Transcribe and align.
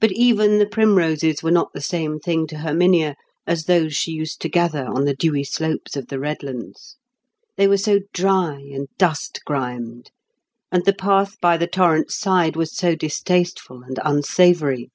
But 0.00 0.10
even 0.10 0.58
the 0.58 0.66
primroses 0.66 1.44
were 1.44 1.52
not 1.52 1.72
the 1.72 1.80
same 1.80 2.18
thing 2.18 2.48
to 2.48 2.56
Herminia 2.58 3.14
as 3.46 3.66
those 3.66 3.94
she 3.94 4.10
used 4.10 4.40
to 4.40 4.48
gather 4.48 4.84
on 4.86 5.04
the 5.04 5.14
dewy 5.14 5.44
slopes 5.44 5.94
of 5.94 6.08
the 6.08 6.18
Redlands; 6.18 6.96
they 7.56 7.68
were 7.68 7.76
so 7.76 8.00
dry 8.12 8.54
and 8.56 8.88
dust 8.98 9.38
grimed, 9.44 10.10
and 10.72 10.84
the 10.84 10.92
path 10.92 11.40
by 11.40 11.56
the 11.56 11.68
torrent's 11.68 12.16
side 12.18 12.56
was 12.56 12.76
so 12.76 12.96
distasteful 12.96 13.84
and 13.84 14.00
unsavory. 14.04 14.90